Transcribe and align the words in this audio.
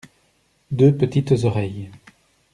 Deux 0.71 0.91
petites 0.97 1.43
oreilles. 1.45 1.91